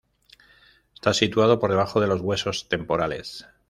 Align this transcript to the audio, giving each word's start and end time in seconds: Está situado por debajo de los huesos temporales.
Está 0.95 1.13
situado 1.13 1.59
por 1.59 1.69
debajo 1.69 2.01
de 2.01 2.07
los 2.07 2.21
huesos 2.21 2.67
temporales. 2.67 3.45